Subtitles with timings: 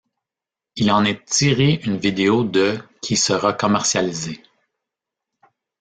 [0.77, 4.41] Il en est tiré une vidéo de qui sera commercialisée.